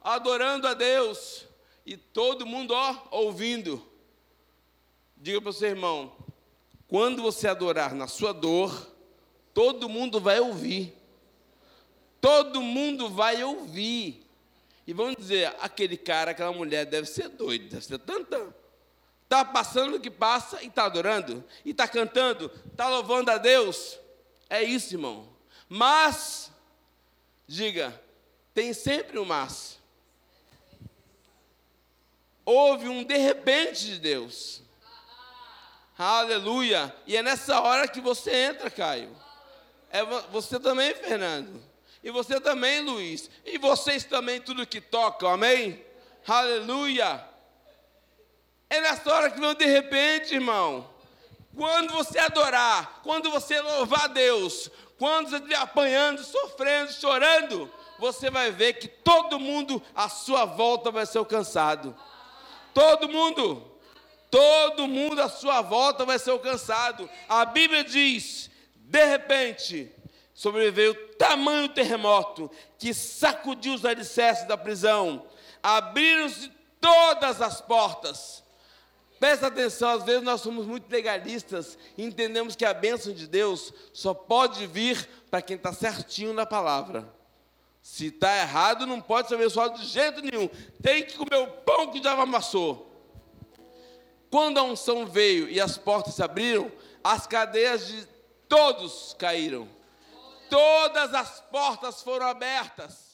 [0.00, 1.46] adorando a Deus,
[1.84, 3.84] e todo mundo, ó, ouvindo.
[5.16, 6.12] Diga para o seu irmão:
[6.88, 8.90] quando você adorar na sua dor,
[9.52, 10.96] todo mundo vai ouvir.
[12.20, 14.26] Todo mundo vai ouvir.
[14.90, 18.52] E vamos dizer: aquele cara, aquela mulher deve ser doido, deve ser tanta.
[19.22, 23.96] Está passando o que passa e está adorando, e está cantando, está louvando a Deus.
[24.48, 25.28] É isso, irmão.
[25.68, 26.50] Mas,
[27.46, 28.02] diga,
[28.52, 29.78] tem sempre um mas.
[32.44, 34.60] Houve um de repente de Deus.
[35.96, 36.92] Aleluia.
[37.06, 39.16] E é nessa hora que você entra, Caio.
[39.88, 41.69] É você também, Fernando.
[42.02, 43.30] E você também, Luiz.
[43.44, 45.84] E vocês também, tudo que tocam, amém?
[46.26, 47.24] Aleluia.
[48.68, 50.88] É nessa hora que vem de repente, irmão.
[51.56, 58.50] Quando você adorar, quando você louvar Deus, quando você estiver apanhando, sofrendo, chorando, você vai
[58.50, 61.96] ver que todo mundo à sua volta vai ser alcançado.
[62.72, 63.66] Todo mundo.
[64.30, 67.10] Todo mundo à sua volta vai ser alcançado.
[67.28, 69.92] A Bíblia diz: de repente,
[70.40, 75.26] sobreveio tamanho terremoto que sacudiu os alicerces da prisão.
[75.62, 78.42] Abriram-se todas as portas.
[79.18, 83.70] Presta atenção, às vezes nós somos muito legalistas e entendemos que a bênção de Deus
[83.92, 87.06] só pode vir para quem está certinho na palavra.
[87.82, 90.48] Se está errado, não pode ser abençoado de jeito nenhum.
[90.82, 92.90] Tem que comer o pão que já amassou.
[94.30, 96.72] Quando a unção veio e as portas se abriram,
[97.04, 98.08] as cadeias de
[98.48, 99.68] todos caíram.
[100.50, 103.09] Todas as portas foram abertas.